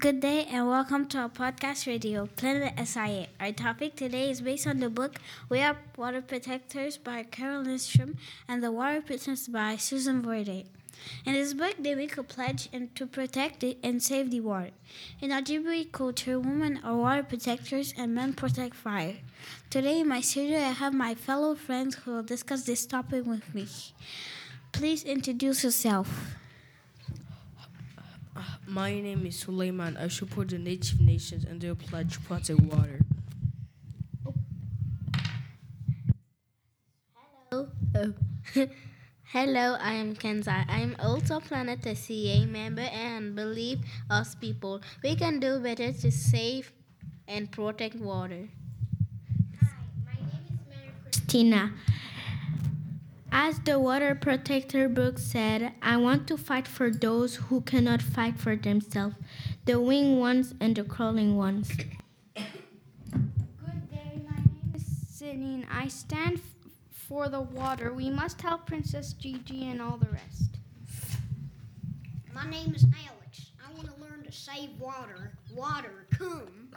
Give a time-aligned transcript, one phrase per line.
[0.00, 3.26] Good day and welcome to our podcast radio, Planet SIA.
[3.38, 8.16] Our topic today is based on the book We Are Water Protectors by Carole Lindstrom
[8.48, 10.64] and The Water Princess by Susan Verde.
[11.26, 14.70] In this book, they make a pledge and to protect it and save the water.
[15.20, 19.16] In Ojibwe culture, women are water protectors and men protect fire.
[19.68, 23.54] Today in my studio, I have my fellow friends who will discuss this topic with
[23.54, 23.68] me.
[24.72, 26.38] Please introduce yourself.
[28.36, 29.96] Uh, my name is Suleiman.
[29.96, 33.00] I support the Native Nations and their pledge to protect water.
[37.50, 37.68] Hello.
[37.96, 38.12] Oh.
[39.32, 40.64] Hello, I am Kenza.
[40.68, 43.78] I am also Planet SCA member and believe
[44.10, 46.72] us people we can do better to save
[47.28, 48.48] and protect water.
[49.60, 49.68] Hi,
[50.04, 51.72] my name is Marie Christina.
[53.32, 58.38] As the Water Protector book said, I want to fight for those who cannot fight
[58.38, 59.14] for themselves
[59.66, 61.68] the winged ones and the crawling ones.
[62.34, 62.44] Good
[63.90, 65.66] day, my name is Celine.
[65.70, 66.42] I stand f-
[66.90, 67.92] for the water.
[67.92, 70.58] We must help Princess Gie Gie and all the rest.
[72.34, 73.52] My name is Alex.
[73.64, 75.32] I want to learn to save water.
[75.54, 76.70] Water, come.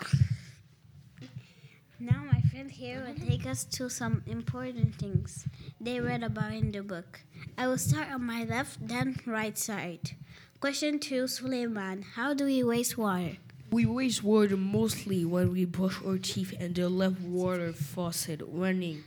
[1.99, 5.45] Now, my friend here will take us to some important things
[5.79, 7.21] they read about in the book.
[7.57, 10.11] I will start on my left, then right side.
[10.59, 12.01] Question two, Suleiman.
[12.15, 13.37] How do we waste water?
[13.71, 19.03] We waste water mostly when we brush our teeth and the left water faucet running.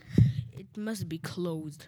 [0.57, 1.87] It must be closed.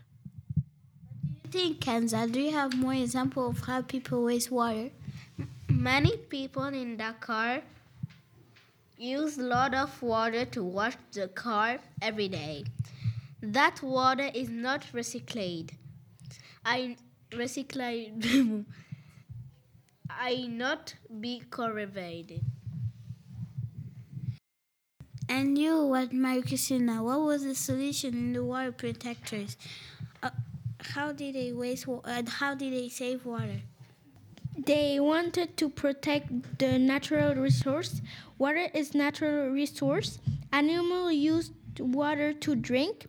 [1.45, 4.91] I think, Kenza, do you have more example of how people waste water?
[5.69, 7.61] Many people in Dakar
[8.99, 12.65] use a lot of water to wash the car every day.
[13.41, 15.71] That water is not recycled.
[16.65, 16.97] I
[17.31, 18.65] recycled.
[20.09, 22.41] I not be correlated.
[25.29, 29.55] And you, what, Marie Christina, what was the solution in the water protectors?
[30.21, 30.31] Uh,
[30.81, 31.87] how did they waste?
[31.87, 33.61] Uh, how did they save water?
[34.65, 38.01] They wanted to protect the natural resource.
[38.37, 40.19] Water is natural resource.
[40.51, 43.05] Animals use water to drink.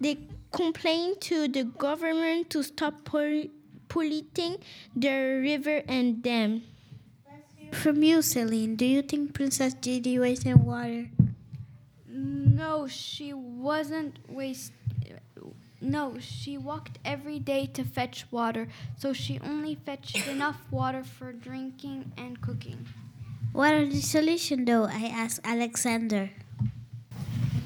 [0.00, 0.18] They
[0.52, 3.48] complained to the government to stop pol-
[3.88, 4.58] polluting
[4.94, 6.62] the river and dam.
[7.72, 11.08] From you, Celine, do you think Princess Gie Gie wasted water?
[12.06, 14.72] No, she wasn't waste.
[15.82, 21.32] No, she walked every day to fetch water, so she only fetched enough water for
[21.32, 22.86] drinking and cooking.
[23.52, 24.84] What are the solution, though?
[24.84, 26.30] I asked Alexander.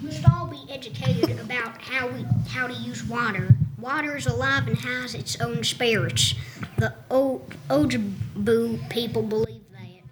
[0.03, 3.55] We should all be educated about how we how to use water.
[3.79, 6.35] Water is alive and has its own spirits.
[6.79, 10.03] The o- Ojibwe people believe that.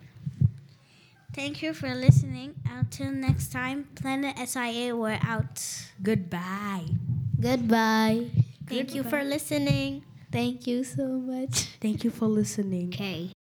[1.32, 2.54] Thank you for listening.
[2.70, 5.60] Until next time, Planet SIA, we're out.
[6.02, 6.84] Goodbye.
[7.44, 8.30] Goodbye.
[8.66, 10.02] Thank you for listening.
[10.32, 11.68] Thank you so much.
[11.80, 12.88] Thank you for listening.
[12.88, 13.33] Okay.